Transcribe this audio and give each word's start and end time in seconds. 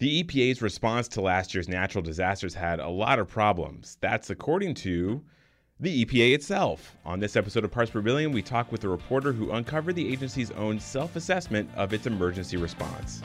The 0.00 0.22
EPA's 0.22 0.62
response 0.62 1.08
to 1.08 1.20
last 1.20 1.54
year's 1.54 1.68
natural 1.68 2.02
disasters 2.02 2.54
had 2.54 2.78
a 2.78 2.88
lot 2.88 3.18
of 3.18 3.26
problems. 3.26 3.98
That's 4.00 4.30
according 4.30 4.74
to 4.74 5.24
the 5.80 6.04
EPA 6.04 6.34
itself. 6.34 6.96
On 7.04 7.18
this 7.18 7.34
episode 7.34 7.64
of 7.64 7.72
Parts 7.72 7.90
Per 7.90 8.00
Billion, 8.00 8.30
we 8.30 8.40
talk 8.40 8.70
with 8.70 8.84
a 8.84 8.88
reporter 8.88 9.32
who 9.32 9.50
uncovered 9.50 9.96
the 9.96 10.12
agency's 10.12 10.52
own 10.52 10.78
self 10.78 11.16
assessment 11.16 11.68
of 11.74 11.92
its 11.92 12.06
emergency 12.06 12.56
response. 12.56 13.22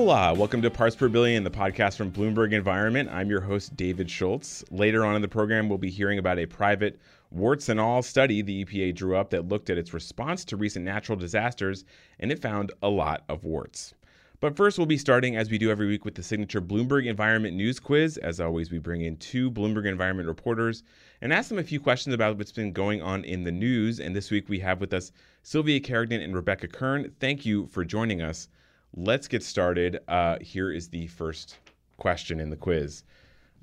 Hola, 0.00 0.30
uh, 0.30 0.34
welcome 0.34 0.62
to 0.62 0.70
Parts 0.70 0.96
Per 0.96 1.10
Billion, 1.10 1.44
the 1.44 1.50
podcast 1.50 1.98
from 1.98 2.10
Bloomberg 2.10 2.54
Environment. 2.54 3.10
I'm 3.12 3.28
your 3.28 3.42
host, 3.42 3.76
David 3.76 4.10
Schultz. 4.10 4.64
Later 4.70 5.04
on 5.04 5.14
in 5.14 5.20
the 5.20 5.28
program, 5.28 5.68
we'll 5.68 5.76
be 5.76 5.90
hearing 5.90 6.18
about 6.18 6.38
a 6.38 6.46
private 6.46 6.98
warts 7.30 7.68
and 7.68 7.78
all 7.78 8.00
study 8.00 8.40
the 8.40 8.64
EPA 8.64 8.94
drew 8.94 9.14
up 9.14 9.28
that 9.28 9.48
looked 9.48 9.68
at 9.68 9.76
its 9.76 9.92
response 9.92 10.42
to 10.46 10.56
recent 10.56 10.86
natural 10.86 11.18
disasters, 11.18 11.84
and 12.18 12.32
it 12.32 12.40
found 12.40 12.72
a 12.82 12.88
lot 12.88 13.24
of 13.28 13.44
warts. 13.44 13.92
But 14.40 14.56
first, 14.56 14.78
we'll 14.78 14.86
be 14.86 14.96
starting, 14.96 15.36
as 15.36 15.50
we 15.50 15.58
do 15.58 15.70
every 15.70 15.86
week, 15.86 16.06
with 16.06 16.14
the 16.14 16.22
signature 16.22 16.62
Bloomberg 16.62 17.04
Environment 17.04 17.54
News 17.54 17.78
Quiz. 17.78 18.16
As 18.16 18.40
always, 18.40 18.70
we 18.70 18.78
bring 18.78 19.02
in 19.02 19.18
two 19.18 19.50
Bloomberg 19.50 19.84
Environment 19.84 20.26
reporters 20.26 20.82
and 21.20 21.30
ask 21.30 21.50
them 21.50 21.58
a 21.58 21.62
few 21.62 21.78
questions 21.78 22.14
about 22.14 22.38
what's 22.38 22.52
been 22.52 22.72
going 22.72 23.02
on 23.02 23.22
in 23.24 23.44
the 23.44 23.52
news. 23.52 24.00
And 24.00 24.16
this 24.16 24.30
week, 24.30 24.48
we 24.48 24.60
have 24.60 24.80
with 24.80 24.94
us 24.94 25.12
Sylvia 25.42 25.78
Carignan 25.78 26.22
and 26.22 26.34
Rebecca 26.34 26.68
Kern. 26.68 27.12
Thank 27.20 27.44
you 27.44 27.66
for 27.66 27.84
joining 27.84 28.22
us. 28.22 28.48
Let's 28.94 29.28
get 29.28 29.42
started. 29.42 30.00
Uh, 30.08 30.38
here 30.40 30.72
is 30.72 30.88
the 30.88 31.06
first 31.06 31.58
question 31.96 32.40
in 32.40 32.50
the 32.50 32.56
quiz. 32.56 33.04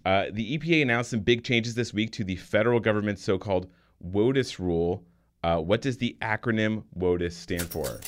Uh, 0.05 0.25
the 0.31 0.57
EPA 0.57 0.81
announced 0.81 1.09
some 1.09 1.19
big 1.19 1.43
changes 1.43 1.75
this 1.75 1.93
week 1.93 2.11
to 2.13 2.23
the 2.23 2.37
federal 2.37 2.79
government's 2.79 3.21
so 3.21 3.37
called 3.37 3.67
WOTUS 4.01 4.57
rule. 4.57 5.03
Uh, 5.43 5.57
what 5.57 5.81
does 5.81 5.97
the 5.97 6.15
acronym 6.21 6.83
WOTUS 6.97 7.33
stand 7.33 7.67
for? 7.69 7.99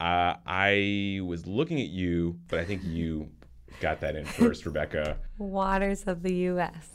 Uh, 0.00 0.34
I 0.46 1.20
was 1.24 1.46
looking 1.46 1.80
at 1.80 1.88
you, 1.88 2.38
but 2.48 2.60
I 2.60 2.64
think 2.64 2.82
you 2.82 3.28
got 3.80 4.00
that 4.00 4.16
in 4.16 4.24
first, 4.24 4.64
Rebecca. 4.64 5.18
Waters 5.38 6.04
of 6.04 6.22
the 6.22 6.32
U.S. 6.34 6.88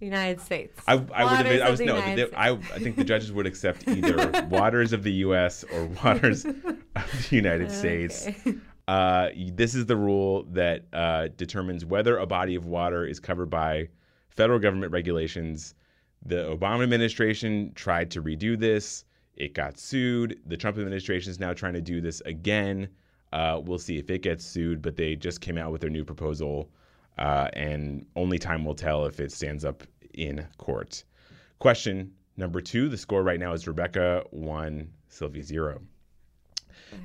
United 0.00 0.40
States. 0.40 0.80
I, 0.86 0.92
I 0.92 1.24
would 1.24 1.46
have 1.46 1.60
I 1.62 1.70
was 1.70 1.80
no, 1.80 2.00
they, 2.00 2.30
I, 2.34 2.50
I 2.50 2.78
think 2.78 2.96
the 2.96 3.04
judges 3.04 3.32
would 3.32 3.46
accept 3.46 3.86
either 3.88 4.46
waters 4.50 4.92
of 4.92 5.02
the 5.02 5.12
U.S. 5.12 5.64
or 5.64 5.86
waters 6.04 6.44
of 6.44 7.28
the 7.28 7.36
United 7.36 7.70
States. 7.70 8.28
Uh, 8.86 9.28
this 9.52 9.74
is 9.74 9.86
the 9.86 9.96
rule 9.96 10.44
that 10.44 10.84
uh, 10.92 11.28
determines 11.36 11.84
whether 11.84 12.16
a 12.18 12.26
body 12.26 12.54
of 12.54 12.66
water 12.66 13.04
is 13.04 13.20
covered 13.20 13.50
by 13.50 13.88
federal 14.30 14.58
government 14.58 14.92
regulations. 14.92 15.74
The 16.24 16.56
Obama 16.56 16.84
administration 16.84 17.72
tried 17.74 18.10
to 18.12 18.22
redo 18.22 18.58
this. 18.58 19.04
It 19.36 19.52
got 19.52 19.78
sued. 19.78 20.40
The 20.46 20.56
Trump 20.56 20.78
administration 20.78 21.30
is 21.30 21.38
now 21.38 21.52
trying 21.52 21.74
to 21.74 21.80
do 21.80 22.00
this 22.00 22.20
again. 22.22 22.88
Uh, 23.32 23.60
we'll 23.62 23.78
see 23.78 23.98
if 23.98 24.10
it 24.10 24.22
gets 24.22 24.44
sued, 24.44 24.80
but 24.80 24.96
they 24.96 25.14
just 25.16 25.40
came 25.40 25.58
out 25.58 25.70
with 25.70 25.80
their 25.80 25.90
new 25.90 26.04
proposal 26.04 26.70
uh, 27.18 27.48
and 27.54 28.06
only 28.16 28.38
time 28.38 28.64
will 28.64 28.74
tell 28.74 29.06
if 29.06 29.20
it 29.20 29.32
stands 29.32 29.64
up 29.64 29.82
in 30.14 30.46
court. 30.58 31.04
Question 31.58 32.12
number 32.36 32.60
two 32.60 32.88
the 32.88 32.96
score 32.96 33.22
right 33.22 33.40
now 33.40 33.52
is 33.52 33.66
Rebecca 33.66 34.24
1, 34.30 34.90
Sylvia 35.08 35.42
0. 35.42 35.80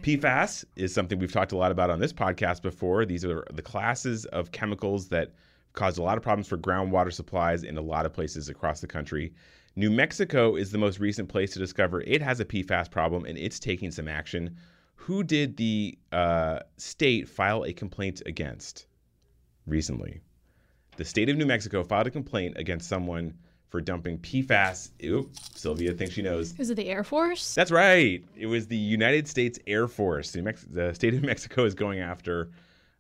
PFAS 0.02 0.64
is 0.76 0.94
something 0.94 1.20
we've 1.20 1.32
talked 1.32 1.52
a 1.52 1.58
lot 1.58 1.72
about 1.72 1.90
on 1.90 2.00
this 2.00 2.14
podcast 2.14 2.62
before. 2.62 3.06
These 3.06 3.26
are 3.26 3.46
the 3.54 3.62
classes 3.62 4.26
of 4.26 4.52
chemicals 4.52 5.10
that 5.10 5.34
cause 5.74 5.98
a 5.98 6.04
lot 6.04 6.18
of 6.18 6.24
problems 6.24 6.48
for 6.48 6.58
groundwater 6.58 7.12
supplies 7.12 7.64
in 7.64 7.78
a 7.78 7.82
lot 7.82 8.06
of 8.06 8.14
places 8.14 8.48
across 8.48 8.80
the 8.80 8.88
country. 8.88 9.34
New 9.76 9.90
Mexico 9.90 10.56
is 10.56 10.72
the 10.72 10.78
most 10.78 11.00
recent 11.00 11.28
place 11.28 11.52
to 11.54 11.60
discover 11.60 12.02
it 12.02 12.22
has 12.22 12.40
a 12.40 12.46
PFAS 12.46 12.90
problem 12.92 13.26
and 13.26 13.38
it's 13.38 13.60
taking 13.60 13.92
some 13.92 14.08
action. 14.08 14.56
Who 14.96 15.24
did 15.24 15.58
the 15.58 15.98
uh, 16.12 16.60
state 16.78 17.28
file 17.28 17.66
a 17.66 17.74
complaint 17.74 18.22
against? 18.26 18.86
Recently. 19.66 20.22
The 20.98 21.06
state 21.06 21.30
of 21.30 21.38
New 21.38 21.46
Mexico 21.46 21.84
filed 21.84 22.08
a 22.08 22.12
complaint 22.12 22.58
against 22.58 22.88
someone 22.88 23.34
for 23.70 23.82
dumping 23.82 24.20
PFAS. 24.20 24.92
Oop, 25.04 25.32
Sylvia 25.56 25.94
thinks 25.94 26.14
she 26.14 26.22
knows. 26.22 26.54
Is 26.60 26.70
it 26.70 26.76
the 26.76 26.88
Air 26.88 27.04
Force? 27.04 27.56
That's 27.56 27.72
right. 27.72 28.24
It 28.38 28.46
was 28.46 28.68
the 28.68 28.78
United 28.78 29.28
States 29.28 29.58
Air 29.66 29.88
Force. 29.88 30.36
Mex- 30.36 30.68
the 30.70 30.94
state 30.94 31.16
of 31.16 31.24
Mexico 31.24 31.66
is 31.66 31.74
going 31.74 32.00
after 32.00 32.52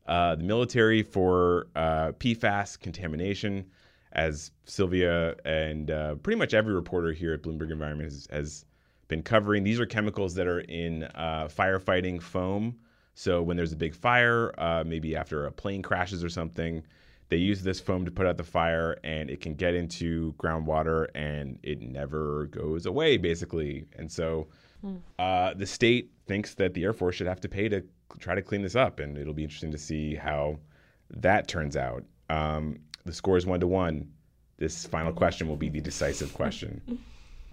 uh, 0.07 0.35
the 0.35 0.44
military 0.44 1.03
for 1.03 1.68
uh, 1.75 2.13
PFAS 2.13 2.80
contamination. 2.80 3.66
As 4.13 4.51
Sylvia 4.66 5.35
and 5.45 5.91
uh, 5.91 6.16
pretty 6.16 6.38
much 6.38 6.53
every 6.53 6.74
reporter 6.74 7.12
here 7.12 7.34
at 7.34 7.41
Bloomberg 7.44 7.72
Environment 7.72 8.12
has, 8.12 8.28
has 8.31 8.66
been 9.07 9.22
covering, 9.22 9.63
these 9.63 9.80
are 9.80 9.85
chemicals 9.85 10.34
that 10.35 10.47
are 10.47 10.62
in 10.62 11.03
uh, 11.03 11.47
firefighting 11.56 12.22
foam 12.22 12.75
so 13.16 13.41
when 13.41 13.57
there's 13.57 13.74
a 13.74 13.78
big 13.78 13.96
fire, 13.96 14.53
uh, 14.57 14.84
maybe 14.85 15.16
after 15.16 15.46
a 15.46 15.51
plane 15.51 15.81
crashes 15.81 16.24
or 16.24 16.29
something, 16.29 16.84
they 17.29 17.38
use 17.38 17.63
this 17.63 17.79
foam 17.79 18.06
to 18.06 18.12
put 18.12 18.25
out 18.25 18.38
the 18.38 18.44
fire, 18.44 18.97
and 19.03 19.29
it 19.29 19.41
can 19.41 19.56
get 19.56 19.74
into 19.75 20.34
groundwater, 20.34 21.07
and 21.16 21.59
it 21.63 21.81
never 21.81 22.47
goes 22.47 22.85
away, 22.85 23.18
basically. 23.18 23.85
And 23.97 24.12
so 24.12 24.47
mm. 24.85 25.00
uh, 25.19 25.53
the 25.53 25.66
state 25.66 26.12
thinks 26.28 26.53
that 26.56 26.74
the 26.74 26.84
Air 26.84 26.94
Force 26.94 27.16
should 27.16 27.28
have 27.28 27.41
to 27.41 27.50
pay 27.50 27.69
to 27.69 27.84
try 28.19 28.35
to 28.35 28.41
clean 28.41 28.62
this 28.62 28.75
up, 28.75 29.00
and 29.00 29.18
it'll 29.18 29.34
be 29.34 29.44
interesting 29.44 29.72
to 29.72 29.78
see 29.78 30.16
how 30.16 30.59
that 31.09 31.47
turns 31.47 31.78
out. 31.78 32.03
Um, 32.30 32.80
the 33.06 33.13
score 33.13 33.38
is 33.38 33.45
one 33.45 33.59
to 33.59 33.68
one. 33.68 34.12
This 34.57 34.85
final 34.85 35.12
question 35.12 35.47
will 35.47 35.57
be 35.57 35.69
the 35.69 35.81
decisive 35.81 36.34
question. 36.34 36.81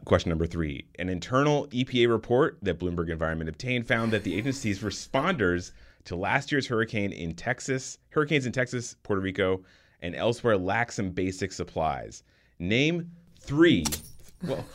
Question 0.04 0.30
number 0.30 0.46
three 0.46 0.86
An 0.98 1.08
internal 1.08 1.66
EPA 1.68 2.08
report 2.08 2.58
that 2.62 2.78
Bloomberg 2.78 3.10
Environment 3.10 3.48
obtained 3.48 3.86
found 3.86 4.12
that 4.12 4.24
the 4.24 4.36
agency's 4.36 4.80
responders 4.80 5.72
to 6.04 6.16
last 6.16 6.50
year's 6.50 6.66
hurricane 6.66 7.12
in 7.12 7.34
Texas, 7.34 7.98
hurricanes 8.10 8.46
in 8.46 8.52
Texas, 8.52 8.96
Puerto 9.02 9.20
Rico, 9.20 9.62
and 10.00 10.14
elsewhere 10.14 10.56
lack 10.56 10.90
some 10.92 11.10
basic 11.10 11.52
supplies. 11.52 12.22
Name 12.58 13.10
three. 13.40 13.84
Well. 14.42 14.64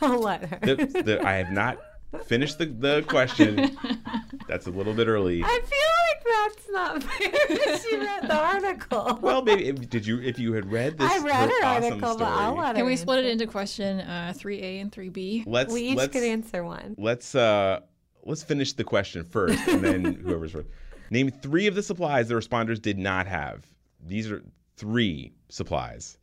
The, 0.62 1.02
the, 1.04 1.26
I 1.26 1.34
have 1.34 1.50
not 1.50 1.78
finished 2.24 2.58
the, 2.58 2.66
the 2.66 3.02
question. 3.02 3.76
That's 4.48 4.66
a 4.66 4.70
little 4.70 4.94
bit 4.94 5.08
early. 5.08 5.42
I 5.42 5.60
feel 5.64 5.85
that's 6.28 6.68
not 6.70 7.02
fair. 7.02 7.78
she 7.78 7.96
read 7.96 8.22
the 8.28 8.36
article. 8.36 9.18
Well, 9.22 9.42
maybe 9.42 9.68
if, 9.68 9.88
did 9.88 10.06
you 10.06 10.20
if 10.20 10.38
you 10.38 10.52
had 10.52 10.70
read 10.70 10.98
this? 10.98 11.10
I 11.10 11.18
read 11.18 11.50
her, 11.50 11.64
awesome 11.64 11.84
article, 11.84 12.14
story, 12.14 12.30
but 12.30 12.38
I'll 12.38 12.56
let 12.56 12.68
her. 12.68 12.74
Can 12.74 12.86
we 12.86 12.96
split 12.96 13.24
it 13.24 13.26
into 13.26 13.46
question 13.46 14.00
uh, 14.00 14.32
3A 14.36 14.80
and 14.80 14.92
3B? 14.92 15.44
Let's 15.46 15.72
we 15.72 15.82
each 15.82 15.96
let's, 15.96 16.12
could 16.12 16.24
answer 16.24 16.64
one. 16.64 16.94
Let's 16.98 17.34
uh 17.34 17.80
let's 18.24 18.42
finish 18.42 18.72
the 18.72 18.84
question 18.84 19.24
first, 19.24 19.66
and 19.68 19.82
then 19.82 20.04
whoever's 20.24 20.52
first. 20.52 20.68
Name 21.10 21.30
three 21.30 21.66
of 21.66 21.74
the 21.74 21.82
supplies 21.82 22.28
the 22.28 22.34
responders 22.34 22.80
did 22.80 22.98
not 22.98 23.26
have. 23.26 23.64
These 24.04 24.30
are 24.30 24.42
three 24.76 25.32
supplies. 25.48 26.18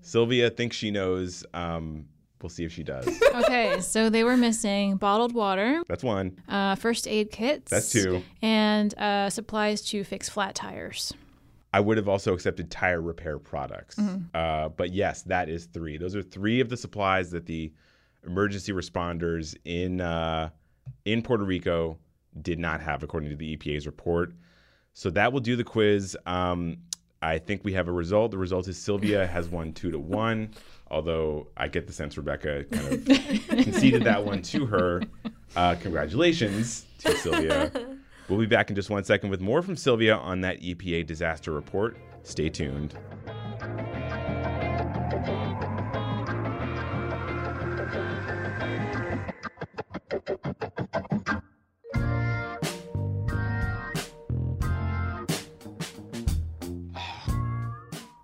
Sylvia 0.00 0.50
thinks 0.50 0.76
she 0.76 0.90
knows. 0.90 1.44
Um, 1.54 2.06
We'll 2.42 2.50
see 2.50 2.64
if 2.64 2.72
she 2.72 2.82
does. 2.82 3.06
okay, 3.34 3.80
so 3.80 4.10
they 4.10 4.24
were 4.24 4.36
missing 4.36 4.96
bottled 4.96 5.34
water. 5.34 5.82
That's 5.88 6.04
one. 6.04 6.38
Uh, 6.48 6.74
first 6.74 7.06
aid 7.06 7.30
kits. 7.30 7.70
That's 7.70 7.90
two. 7.90 8.22
And 8.40 8.96
uh, 8.98 9.30
supplies 9.30 9.82
to 9.86 10.04
fix 10.04 10.28
flat 10.28 10.54
tires. 10.54 11.12
I 11.72 11.80
would 11.80 11.96
have 11.96 12.08
also 12.08 12.34
accepted 12.34 12.70
tire 12.70 13.00
repair 13.00 13.38
products. 13.38 13.96
Mm-hmm. 13.96 14.24
Uh, 14.34 14.68
but 14.68 14.92
yes, 14.92 15.22
that 15.22 15.48
is 15.48 15.66
three. 15.66 15.96
Those 15.96 16.14
are 16.14 16.22
three 16.22 16.60
of 16.60 16.68
the 16.68 16.76
supplies 16.76 17.30
that 17.30 17.46
the 17.46 17.72
emergency 18.26 18.72
responders 18.72 19.56
in 19.64 20.00
uh, 20.00 20.50
in 21.04 21.22
Puerto 21.22 21.44
Rico 21.44 21.98
did 22.40 22.58
not 22.58 22.80
have, 22.80 23.02
according 23.02 23.30
to 23.30 23.36
the 23.36 23.56
EPA's 23.56 23.86
report. 23.86 24.32
So 24.94 25.10
that 25.10 25.32
will 25.32 25.40
do 25.40 25.56
the 25.56 25.64
quiz. 25.64 26.16
Um, 26.26 26.78
I 27.22 27.38
think 27.38 27.62
we 27.64 27.72
have 27.74 27.88
a 27.88 27.92
result. 27.92 28.32
The 28.32 28.38
result 28.38 28.66
is 28.68 28.76
Sylvia 28.76 29.26
has 29.26 29.48
won 29.48 29.72
two 29.72 29.90
to 29.92 29.98
one, 29.98 30.50
although 30.90 31.46
I 31.56 31.68
get 31.68 31.86
the 31.86 31.92
sense 31.92 32.16
Rebecca 32.16 32.64
kind 32.64 32.92
of 32.92 33.04
conceded 33.48 34.02
that 34.04 34.24
one 34.24 34.42
to 34.42 34.66
her. 34.66 35.02
Uh, 35.54 35.76
congratulations 35.76 36.84
to 36.98 37.16
Sylvia. 37.16 37.72
We'll 38.28 38.38
be 38.38 38.46
back 38.46 38.70
in 38.70 38.76
just 38.76 38.88
one 38.88 39.04
second 39.04 39.28
with 39.28 39.40
more 39.42 39.60
from 39.62 39.76
Sylvia 39.76 40.14
on 40.14 40.40
that 40.42 40.62
EPA 40.62 41.06
disaster 41.06 41.52
report. 41.52 41.96
Stay 42.22 42.48
tuned. 42.48 42.94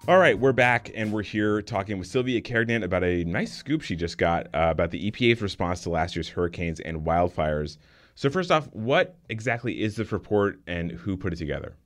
All 0.08 0.16
right, 0.16 0.38
we're 0.38 0.54
back 0.54 0.90
and 0.94 1.12
we're 1.12 1.22
here 1.22 1.60
talking 1.60 1.98
with 1.98 2.08
Sylvia 2.08 2.40
Carignan 2.40 2.82
about 2.82 3.04
a 3.04 3.24
nice 3.24 3.52
scoop 3.52 3.82
she 3.82 3.94
just 3.94 4.16
got 4.16 4.46
uh, 4.54 4.68
about 4.70 4.90
the 4.90 5.10
EPA's 5.10 5.42
response 5.42 5.82
to 5.82 5.90
last 5.90 6.16
year's 6.16 6.30
hurricanes 6.30 6.80
and 6.80 7.02
wildfires. 7.02 7.76
So, 8.14 8.30
first 8.30 8.50
off, 8.50 8.72
what 8.72 9.16
exactly 9.28 9.82
is 9.82 9.96
this 9.96 10.10
report 10.10 10.60
and 10.66 10.92
who 10.92 11.18
put 11.18 11.34
it 11.34 11.36
together? 11.36 11.76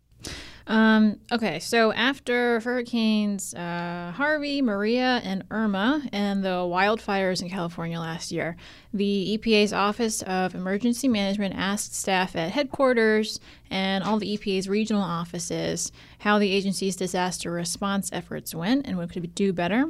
Um, 0.66 1.18
okay, 1.32 1.58
so 1.58 1.92
after 1.92 2.60
hurricanes 2.60 3.52
uh, 3.54 4.12
Harvey, 4.14 4.62
Maria, 4.62 5.20
and 5.24 5.44
Irma, 5.50 6.02
and 6.12 6.44
the 6.44 6.48
wildfires 6.48 7.42
in 7.42 7.48
California 7.48 7.98
last 7.98 8.30
year, 8.30 8.56
the 8.94 9.38
EPA's 9.38 9.72
Office 9.72 10.22
of 10.22 10.54
Emergency 10.54 11.08
Management 11.08 11.54
asked 11.56 11.94
staff 11.94 12.36
at 12.36 12.52
headquarters 12.52 13.40
and 13.70 14.04
all 14.04 14.18
the 14.18 14.36
EPA's 14.36 14.68
regional 14.68 15.02
offices 15.02 15.90
how 16.18 16.38
the 16.38 16.52
agency's 16.52 16.94
disaster 16.94 17.50
response 17.50 18.10
efforts 18.12 18.54
went 18.54 18.86
and 18.86 18.96
what 18.96 19.12
could 19.12 19.34
do 19.34 19.52
better. 19.52 19.86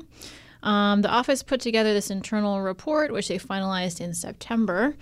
Um, 0.62 1.02
the 1.02 1.10
office 1.10 1.42
put 1.42 1.60
together 1.60 1.92
this 1.92 2.10
internal 2.10 2.60
report, 2.62 3.12
which 3.12 3.28
they 3.28 3.38
finalized 3.38 4.00
in 4.00 4.14
September 4.14 4.94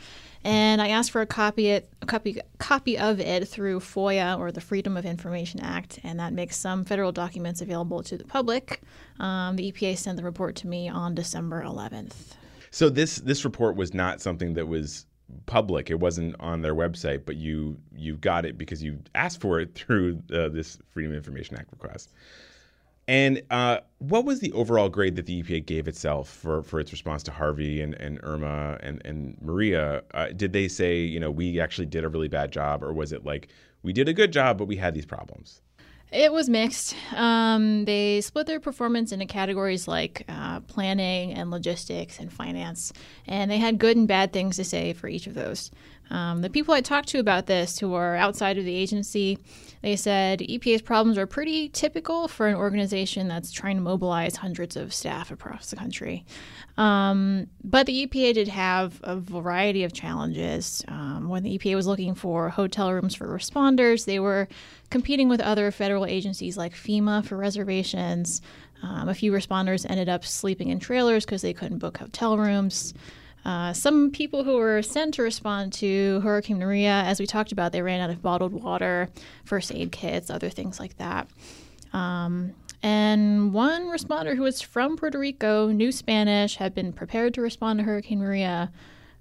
and 0.44 0.80
I 0.80 0.88
asked 0.88 1.10
for 1.10 1.20
a 1.20 1.26
copy 1.26 1.68
it, 1.68 1.92
a 2.00 2.06
copy 2.06 2.40
copy 2.58 2.98
of 2.98 3.20
it 3.20 3.46
through 3.46 3.80
FOIA 3.80 4.38
or 4.38 4.50
the 4.50 4.60
Freedom 4.60 4.96
of 4.96 5.04
Information 5.04 5.60
Act, 5.60 6.00
and 6.02 6.18
that 6.18 6.32
makes 6.32 6.56
some 6.56 6.84
federal 6.84 7.12
documents 7.12 7.60
available 7.60 8.02
to 8.02 8.16
the 8.16 8.24
public. 8.24 8.80
Um, 9.18 9.56
the 9.56 9.70
EPA 9.70 9.98
sent 9.98 10.16
the 10.16 10.24
report 10.24 10.56
to 10.56 10.66
me 10.66 10.88
on 10.88 11.14
December 11.14 11.62
11th. 11.62 12.34
So 12.70 12.88
this 12.88 13.16
this 13.16 13.44
report 13.44 13.76
was 13.76 13.92
not 13.92 14.20
something 14.20 14.54
that 14.54 14.66
was 14.66 15.06
public. 15.46 15.90
It 15.90 16.00
wasn't 16.00 16.36
on 16.40 16.62
their 16.62 16.74
website, 16.74 17.24
but 17.26 17.36
you 17.36 17.76
you 17.94 18.16
got 18.16 18.44
it 18.44 18.56
because 18.56 18.82
you 18.82 18.98
asked 19.14 19.40
for 19.40 19.60
it 19.60 19.74
through 19.74 20.22
uh, 20.32 20.48
this 20.48 20.78
Freedom 20.90 21.12
of 21.12 21.16
Information 21.16 21.56
Act 21.56 21.70
request. 21.72 22.12
And 23.10 23.42
uh, 23.50 23.78
what 23.98 24.24
was 24.24 24.38
the 24.38 24.52
overall 24.52 24.88
grade 24.88 25.16
that 25.16 25.26
the 25.26 25.42
EPA 25.42 25.66
gave 25.66 25.88
itself 25.88 26.28
for, 26.28 26.62
for 26.62 26.78
its 26.78 26.92
response 26.92 27.24
to 27.24 27.32
Harvey 27.32 27.80
and, 27.80 27.94
and 27.94 28.20
Irma 28.22 28.78
and, 28.84 29.02
and 29.04 29.36
Maria? 29.42 30.04
Uh, 30.14 30.28
did 30.28 30.52
they 30.52 30.68
say, 30.68 31.00
you 31.00 31.18
know, 31.18 31.28
we 31.28 31.58
actually 31.58 31.86
did 31.86 32.04
a 32.04 32.08
really 32.08 32.28
bad 32.28 32.52
job, 32.52 32.84
or 32.84 32.92
was 32.92 33.12
it 33.12 33.24
like, 33.24 33.48
we 33.82 33.92
did 33.92 34.08
a 34.08 34.12
good 34.12 34.32
job, 34.32 34.58
but 34.58 34.66
we 34.66 34.76
had 34.76 34.94
these 34.94 35.06
problems? 35.06 35.60
It 36.12 36.32
was 36.32 36.48
mixed. 36.48 36.94
Um, 37.12 37.84
they 37.84 38.20
split 38.20 38.46
their 38.46 38.60
performance 38.60 39.10
into 39.10 39.26
categories 39.26 39.88
like 39.88 40.24
uh, 40.28 40.60
planning 40.60 41.32
and 41.32 41.50
logistics 41.50 42.20
and 42.20 42.32
finance, 42.32 42.92
and 43.26 43.50
they 43.50 43.58
had 43.58 43.78
good 43.78 43.96
and 43.96 44.06
bad 44.06 44.32
things 44.32 44.54
to 44.56 44.64
say 44.64 44.92
for 44.92 45.08
each 45.08 45.26
of 45.26 45.34
those. 45.34 45.72
Um, 46.10 46.42
the 46.42 46.50
people 46.50 46.74
I 46.74 46.80
talked 46.80 47.08
to 47.10 47.18
about 47.18 47.46
this, 47.46 47.78
who 47.78 47.94
are 47.94 48.16
outside 48.16 48.58
of 48.58 48.64
the 48.64 48.74
agency, 48.74 49.38
they 49.82 49.96
said 49.96 50.40
EPA's 50.40 50.82
problems 50.82 51.16
are 51.16 51.26
pretty 51.26 51.68
typical 51.68 52.28
for 52.28 52.48
an 52.48 52.56
organization 52.56 53.28
that's 53.28 53.52
trying 53.52 53.76
to 53.76 53.82
mobilize 53.82 54.36
hundreds 54.36 54.76
of 54.76 54.92
staff 54.92 55.30
across 55.30 55.70
the 55.70 55.76
country. 55.76 56.26
Um, 56.76 57.46
but 57.62 57.86
the 57.86 58.06
EPA 58.06 58.34
did 58.34 58.48
have 58.48 59.00
a 59.02 59.16
variety 59.16 59.84
of 59.84 59.92
challenges. 59.92 60.84
Um, 60.88 61.28
when 61.28 61.42
the 61.42 61.58
EPA 61.58 61.76
was 61.76 61.86
looking 61.86 62.14
for 62.14 62.48
hotel 62.48 62.92
rooms 62.92 63.14
for 63.14 63.26
responders, 63.26 64.04
they 64.04 64.18
were 64.18 64.48
competing 64.90 65.28
with 65.28 65.40
other 65.40 65.70
federal 65.70 66.06
agencies 66.06 66.56
like 66.56 66.74
FEMA 66.74 67.24
for 67.24 67.36
reservations. 67.36 68.42
Um, 68.82 69.08
a 69.08 69.14
few 69.14 69.30
responders 69.30 69.88
ended 69.88 70.08
up 70.08 70.24
sleeping 70.24 70.68
in 70.68 70.80
trailers 70.80 71.24
because 71.24 71.42
they 71.42 71.52
couldn't 71.52 71.78
book 71.78 71.98
hotel 71.98 72.38
rooms. 72.38 72.94
Uh, 73.44 73.72
some 73.72 74.10
people 74.10 74.44
who 74.44 74.56
were 74.56 74.82
sent 74.82 75.14
to 75.14 75.22
respond 75.22 75.72
to 75.72 76.20
Hurricane 76.20 76.58
Maria, 76.58 77.02
as 77.06 77.18
we 77.18 77.26
talked 77.26 77.52
about, 77.52 77.72
they 77.72 77.82
ran 77.82 78.00
out 78.00 78.10
of 78.10 78.22
bottled 78.22 78.52
water, 78.52 79.08
first 79.44 79.72
aid 79.72 79.92
kits, 79.92 80.30
other 80.30 80.50
things 80.50 80.78
like 80.78 80.96
that. 80.98 81.28
Um, 81.92 82.54
and 82.82 83.52
one 83.52 83.84
responder 83.84 84.36
who 84.36 84.42
was 84.42 84.60
from 84.62 84.96
Puerto 84.96 85.18
Rico, 85.18 85.68
knew 85.68 85.92
Spanish, 85.92 86.56
had 86.56 86.74
been 86.74 86.92
prepared 86.92 87.34
to 87.34 87.40
respond 87.40 87.78
to 87.78 87.84
Hurricane 87.84 88.20
Maria, 88.20 88.70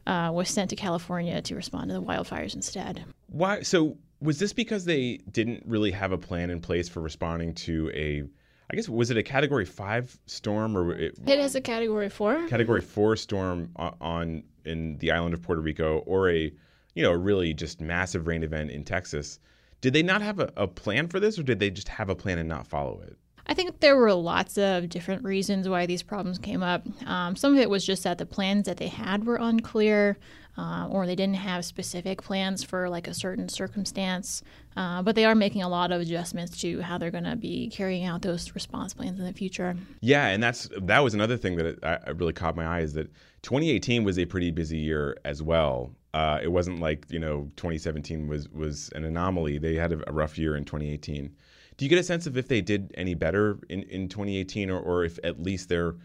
uh, 0.08 0.32
was 0.34 0.50
sent 0.50 0.70
to 0.70 0.76
California 0.76 1.42
to 1.42 1.56
respond 1.56 1.90
to 1.90 1.94
the 1.94 2.02
wildfires 2.02 2.56
instead. 2.56 3.04
Why? 3.28 3.62
So 3.62 3.98
was 4.22 4.40
this 4.40 4.54
because 4.54 4.86
they 4.86 5.18
didn't 5.32 5.64
really 5.66 5.92
have 5.92 6.12
a 6.12 6.18
plan 6.18 6.50
in 6.50 6.60
place 6.62 6.90
for 6.90 7.02
responding 7.02 7.54
to 7.54 7.92
a 7.94 8.24
I 8.72 8.76
guess 8.76 8.88
was 8.88 9.10
it 9.10 9.18
a 9.18 9.24
Category 9.24 9.66
Five 9.66 10.18
storm 10.28 10.78
or 10.78 10.94
it, 10.94 11.18
it 11.26 11.40
is 11.40 11.56
a 11.56 11.62
Category 11.62 12.10
Four. 12.10 12.48
Category 12.48 12.82
Four 12.82 13.16
storm 13.16 13.72
on, 13.76 13.96
on, 14.00 14.44
in 14.66 14.98
the 14.98 15.12
island 15.12 15.34
of 15.34 15.42
Puerto 15.42 15.62
Rico, 15.62 16.00
or 16.00 16.30
a 16.30 16.52
you 16.94 17.04
know 17.04 17.12
really 17.12 17.54
just 17.54 17.82
massive 17.82 18.28
rain 18.28 18.44
event 18.44 18.72
in 18.72 18.84
Texas. 18.84 19.40
Did 19.82 19.94
they 19.94 20.04
not 20.04 20.22
have 20.22 20.40
a, 20.40 20.52
a 20.58 20.68
plan 20.68 21.08
for 21.08 21.20
this, 21.20 21.40
or 21.40 21.44
did 21.44 21.60
they 21.60 21.70
just 21.70 21.88
have 21.88 22.10
a 22.10 22.16
plan 22.16 22.38
and 22.38 22.50
not 22.50 22.68
follow 22.68 23.02
it? 23.02 23.18
I 23.48 23.56
think 23.56 23.80
there 23.80 23.98
were 23.98 24.14
lots 24.14 24.60
of 24.60 24.90
different 24.90 25.24
reasons 25.24 25.68
why 25.68 25.88
these 25.88 26.04
problems 26.04 26.38
came 26.38 26.62
up. 26.62 26.86
Um, 27.08 27.36
some 27.36 27.54
of 27.54 27.60
it 27.60 27.70
was 27.70 27.84
just 27.84 28.04
that 28.04 28.20
the 28.20 28.26
plans 28.28 28.68
that 28.68 28.78
they 28.78 28.90
had 28.90 29.26
were 29.26 29.38
unclear, 29.38 30.20
uh, 30.60 30.88
or 30.90 31.06
they 31.06 31.16
didn't 31.16 31.38
have 31.38 31.64
specific 31.64 32.22
plans 32.22 32.64
for 32.64 32.90
like 32.90 33.08
a 33.08 33.14
certain 33.14 33.48
circumstance. 33.48 34.44
Uh, 34.76 35.02
but 35.02 35.16
they 35.16 35.24
are 35.24 35.34
making 35.34 35.62
a 35.62 35.70
lot 35.70 35.92
of 35.92 36.02
adjustments 36.02 36.60
to 36.60 36.82
how 36.82 36.98
they're 36.98 37.12
going 37.12 37.24
to 37.24 37.38
be 37.38 37.70
carrying 37.70 38.04
out 38.04 38.22
those 38.22 38.54
response 38.54 38.94
plans 38.94 39.20
in 39.20 39.26
the 39.26 39.32
future. 39.32 39.76
Yeah, 40.02 40.28
and 40.28 40.44
that's 40.44 40.70
that 40.82 41.00
was 41.00 41.14
another 41.14 41.38
thing 41.38 41.56
that 41.56 41.66
it, 41.66 41.80
I, 41.82 42.10
really 42.12 42.34
caught 42.34 42.58
my 42.58 42.66
eye 42.66 42.82
is 42.82 42.94
that 42.94 43.08
2018 43.44 44.04
was 44.04 44.20
a 44.20 44.26
pretty 44.26 44.52
busy 44.52 44.78
year 44.78 45.18
as 45.24 45.42
well. 45.42 45.92
Uh, 46.14 46.40
it 46.44 46.50
wasn't 46.50 46.82
like 46.82 47.06
you 47.10 47.20
know 47.20 47.50
2017 47.56 48.28
was 48.28 48.50
was 48.50 48.90
an 48.96 49.06
anomaly. 49.06 49.60
They 49.60 49.76
had 49.76 49.94
a, 49.94 50.10
a 50.10 50.14
rough 50.14 50.38
year 50.38 50.58
in 50.58 50.66
2018. 50.66 51.34
Do 51.78 51.86
you 51.86 51.90
get 51.90 52.00
a 52.00 52.04
sense 52.04 52.28
of 52.28 52.36
if 52.36 52.50
they 52.50 52.60
did 52.60 52.94
any 52.96 53.14
better 53.14 53.60
in, 53.70 53.84
in 53.84 54.10
2018 54.10 54.70
or, 54.70 54.82
or 54.82 55.06
if 55.06 55.18
at 55.24 55.42
least 55.42 55.70
they're 55.70 55.96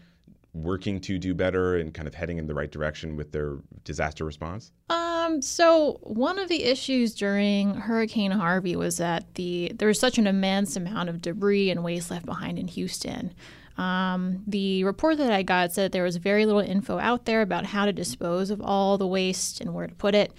working 0.55 1.01
to 1.01 1.19
do 1.19 1.33
better 1.33 1.75
and 1.75 1.93
kind 1.93 2.07
of 2.07 2.15
heading 2.15 2.37
in 2.37 2.47
the 2.47 2.53
right 2.53 2.71
direction 2.71 3.15
with 3.15 3.31
their 3.31 3.57
disaster 3.83 4.25
response? 4.25 4.71
Um, 4.89 5.41
so 5.41 5.99
one 6.01 6.39
of 6.39 6.47
the 6.47 6.63
issues 6.63 7.13
during 7.13 7.75
Hurricane 7.75 8.31
Harvey 8.31 8.75
was 8.75 8.97
that 8.97 9.35
the 9.35 9.71
there 9.75 9.89
was 9.89 9.99
such 9.99 10.17
an 10.17 10.27
immense 10.27 10.75
amount 10.75 11.09
of 11.09 11.21
debris 11.21 11.69
and 11.69 11.83
waste 11.83 12.09
left 12.09 12.25
behind 12.25 12.57
in 12.57 12.67
Houston. 12.69 13.33
Um, 13.77 14.43
the 14.47 14.85
report 14.85 15.17
that 15.17 15.33
I 15.33 15.43
got 15.43 15.73
said 15.73 15.91
there 15.91 16.03
was 16.03 16.15
very 16.15 16.45
little 16.45 16.61
info 16.61 16.97
out 16.97 17.25
there 17.25 17.41
about 17.41 17.65
how 17.65 17.85
to 17.85 17.91
dispose 17.91 18.49
of 18.49 18.61
all 18.61 18.97
the 18.97 19.07
waste 19.07 19.59
and 19.59 19.73
where 19.73 19.87
to 19.87 19.95
put 19.95 20.15
it. 20.15 20.31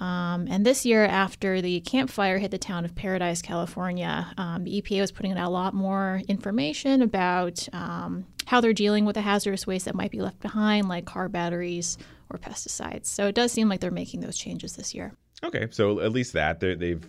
Um, 0.00 0.46
and 0.50 0.64
this 0.64 0.86
year, 0.86 1.04
after 1.04 1.60
the 1.60 1.80
Camp 1.80 2.10
Fire 2.10 2.38
hit 2.38 2.50
the 2.50 2.58
town 2.58 2.86
of 2.86 2.94
Paradise, 2.94 3.42
California, 3.42 4.32
um, 4.38 4.64
the 4.64 4.80
EPA 4.80 5.02
was 5.02 5.12
putting 5.12 5.32
out 5.32 5.46
a 5.46 5.50
lot 5.50 5.74
more 5.74 6.22
information 6.26 7.02
about 7.02 7.68
um, 7.74 8.26
how 8.46 8.60
they're 8.62 8.72
dealing 8.72 9.04
with 9.04 9.14
the 9.14 9.20
hazardous 9.20 9.66
waste 9.66 9.84
that 9.84 9.94
might 9.94 10.10
be 10.10 10.20
left 10.20 10.40
behind, 10.40 10.88
like 10.88 11.04
car 11.04 11.28
batteries 11.28 11.98
or 12.30 12.38
pesticides. 12.38 13.06
So 13.06 13.26
it 13.26 13.34
does 13.34 13.52
seem 13.52 13.68
like 13.68 13.80
they're 13.80 13.90
making 13.90 14.20
those 14.20 14.38
changes 14.38 14.74
this 14.74 14.94
year. 14.94 15.12
Okay, 15.44 15.68
so 15.70 16.00
at 16.00 16.12
least 16.12 16.32
that 16.32 16.60
they've, 16.60 17.06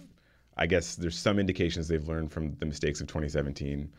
I 0.58 0.68
guess, 0.68 0.96
there's 0.96 1.18
some 1.18 1.40
indications 1.40 1.88
they've 1.88 2.08
learned 2.08 2.32
from 2.32 2.56
the 2.60 2.66
mistakes 2.66 3.00
of 3.00 3.08
2017. 3.08 3.92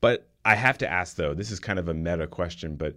But 0.00 0.28
I 0.44 0.54
have 0.54 0.78
to 0.78 0.90
ask 0.90 1.16
though, 1.16 1.34
this 1.34 1.50
is 1.50 1.58
kind 1.58 1.78
of 1.78 1.88
a 1.88 1.94
meta 1.94 2.26
question, 2.26 2.76
but 2.76 2.96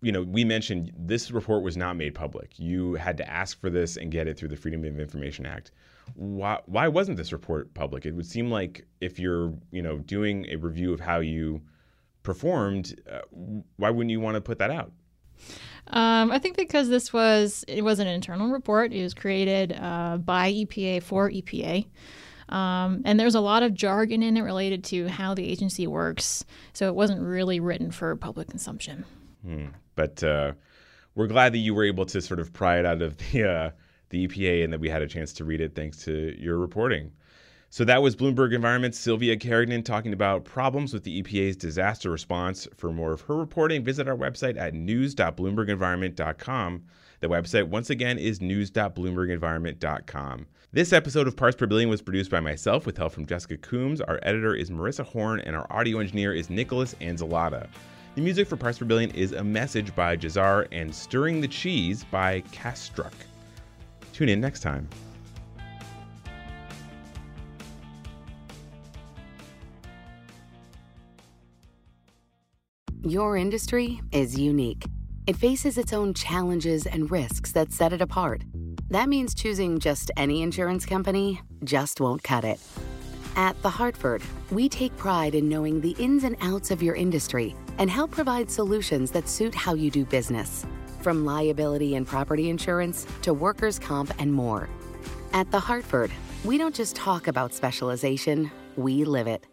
you 0.00 0.12
know, 0.12 0.22
we 0.22 0.44
mentioned 0.44 0.92
this 0.96 1.30
report 1.30 1.62
was 1.62 1.76
not 1.76 1.96
made 1.96 2.14
public. 2.14 2.58
You 2.58 2.94
had 2.94 3.16
to 3.16 3.28
ask 3.28 3.60
for 3.60 3.70
this 3.70 3.96
and 3.96 4.10
get 4.10 4.28
it 4.28 4.38
through 4.38 4.48
the 4.48 4.56
Freedom 4.56 4.84
of 4.84 4.98
Information 4.98 5.44
Act. 5.44 5.72
Why, 6.14 6.60
why 6.66 6.88
wasn't 6.88 7.16
this 7.16 7.32
report 7.32 7.74
public? 7.74 8.06
It 8.06 8.14
would 8.14 8.26
seem 8.26 8.50
like 8.50 8.86
if 9.00 9.18
you're, 9.18 9.52
you 9.70 9.82
know, 9.82 9.98
doing 9.98 10.46
a 10.48 10.56
review 10.56 10.92
of 10.92 11.00
how 11.00 11.20
you 11.20 11.60
performed, 12.22 13.00
uh, 13.10 13.20
why 13.76 13.90
wouldn't 13.90 14.10
you 14.10 14.20
want 14.20 14.36
to 14.36 14.40
put 14.40 14.58
that 14.58 14.70
out? 14.70 14.92
Um, 15.88 16.30
I 16.30 16.38
think 16.38 16.56
because 16.56 16.88
this 16.88 17.12
was 17.12 17.64
it 17.68 17.82
was 17.82 17.98
an 17.98 18.06
internal 18.06 18.50
report. 18.50 18.92
It 18.92 19.02
was 19.02 19.14
created 19.14 19.76
uh, 19.78 20.18
by 20.18 20.52
EPA 20.52 21.02
for 21.02 21.30
EPA. 21.30 21.86
Um, 22.48 23.02
and 23.04 23.20
there's 23.20 23.34
a 23.34 23.40
lot 23.40 23.62
of 23.62 23.74
jargon 23.74 24.22
in 24.22 24.36
it 24.36 24.42
related 24.42 24.84
to 24.84 25.08
how 25.08 25.34
the 25.34 25.46
agency 25.48 25.86
works. 25.86 26.44
So 26.72 26.88
it 26.88 26.94
wasn't 26.94 27.20
really 27.20 27.60
written 27.60 27.90
for 27.90 28.14
public 28.16 28.48
consumption. 28.48 29.04
Hmm. 29.44 29.66
But 29.94 30.22
uh, 30.22 30.52
we're 31.14 31.26
glad 31.26 31.52
that 31.52 31.58
you 31.58 31.74
were 31.74 31.84
able 31.84 32.06
to 32.06 32.20
sort 32.20 32.40
of 32.40 32.52
pry 32.52 32.78
it 32.78 32.86
out 32.86 33.02
of 33.02 33.16
the, 33.18 33.50
uh, 33.50 33.70
the 34.10 34.26
EPA 34.26 34.64
and 34.64 34.72
that 34.72 34.80
we 34.80 34.88
had 34.88 35.02
a 35.02 35.08
chance 35.08 35.32
to 35.34 35.44
read 35.44 35.60
it 35.60 35.74
thanks 35.74 36.04
to 36.04 36.34
your 36.38 36.58
reporting. 36.58 37.12
So 37.70 37.84
that 37.84 38.00
was 38.00 38.16
Bloomberg 38.16 38.54
Environment's 38.54 38.98
Sylvia 38.98 39.36
Carignan 39.36 39.82
talking 39.82 40.14
about 40.14 40.46
problems 40.46 40.94
with 40.94 41.04
the 41.04 41.22
EPA's 41.22 41.54
disaster 41.54 42.10
response. 42.10 42.66
For 42.74 42.90
more 42.92 43.12
of 43.12 43.20
her 43.22 43.36
reporting, 43.36 43.84
visit 43.84 44.08
our 44.08 44.16
website 44.16 44.56
at 44.56 44.72
news.bloombergenvironment.com. 44.72 46.82
The 47.20 47.28
website, 47.28 47.68
once 47.68 47.90
again, 47.90 48.16
is 48.16 48.40
news.bloombergenvironment.com. 48.40 50.46
This 50.72 50.94
episode 50.94 51.26
of 51.26 51.36
Parts 51.36 51.56
Per 51.56 51.66
Billion 51.66 51.90
was 51.90 52.00
produced 52.00 52.30
by 52.30 52.40
myself 52.40 52.86
with 52.86 52.96
help 52.96 53.12
from 53.12 53.26
Jessica 53.26 53.58
Coombs. 53.58 54.00
Our 54.00 54.18
editor 54.22 54.54
is 54.54 54.70
Marissa 54.70 55.04
Horn, 55.04 55.40
and 55.40 55.54
our 55.54 55.70
audio 55.70 55.98
engineer 55.98 56.32
is 56.32 56.48
Nicholas 56.48 56.94
Anzalata. 57.02 57.68
The 58.18 58.24
music 58.24 58.48
for 58.48 58.56
Parts 58.56 58.80
Per 58.80 58.84
Billion 58.84 59.12
is 59.12 59.30
A 59.30 59.44
Message 59.44 59.94
by 59.94 60.16
Jahzzar 60.16 60.66
and 60.72 60.92
Stirring 60.92 61.40
the 61.40 61.46
Cheese 61.46 62.02
by 62.02 62.40
Castruck. 62.50 63.12
Tune 64.12 64.28
in 64.28 64.40
next 64.40 64.58
time. 64.58 64.88
Your 73.04 73.36
industry 73.36 74.00
is 74.10 74.36
unique. 74.36 74.84
It 75.28 75.36
faces 75.36 75.78
its 75.78 75.92
own 75.92 76.12
challenges 76.12 76.86
and 76.86 77.08
risks 77.12 77.52
that 77.52 77.70
set 77.70 77.92
it 77.92 78.02
apart. 78.02 78.42
That 78.90 79.08
means 79.08 79.32
choosing 79.32 79.78
just 79.78 80.10
any 80.16 80.42
insurance 80.42 80.84
company 80.84 81.40
just 81.62 82.00
won't 82.00 82.24
cut 82.24 82.42
it. 82.42 82.58
At 83.36 83.62
The 83.62 83.70
Hartford, 83.70 84.22
we 84.50 84.68
take 84.68 84.96
pride 84.96 85.36
in 85.36 85.48
knowing 85.48 85.80
the 85.80 85.94
ins 86.00 86.24
and 86.24 86.34
outs 86.40 86.72
of 86.72 86.82
your 86.82 86.96
industry 86.96 87.54
and 87.78 87.90
help 87.90 88.10
provide 88.10 88.50
solutions 88.50 89.10
that 89.12 89.28
suit 89.28 89.54
how 89.54 89.74
you 89.74 89.90
do 89.90 90.04
business. 90.04 90.66
From 91.00 91.24
liability 91.24 91.94
and 91.94 92.06
property 92.06 92.50
insurance 92.50 93.06
to 93.22 93.32
workers' 93.32 93.78
comp 93.78 94.12
and 94.18 94.32
more. 94.32 94.68
At 95.32 95.50
The 95.50 95.60
Hartford, 95.60 96.10
we 96.44 96.58
don't 96.58 96.74
just 96.74 96.94
talk 96.94 97.28
about 97.28 97.54
specialization, 97.54 98.50
we 98.76 99.04
live 99.04 99.26
it. 99.26 99.46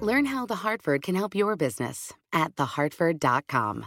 Learn 0.00 0.24
how 0.24 0.46
The 0.46 0.56
Hartford 0.56 1.02
can 1.02 1.14
help 1.14 1.34
your 1.34 1.56
business 1.56 2.12
at 2.32 2.56
thehartford.com. 2.56 3.86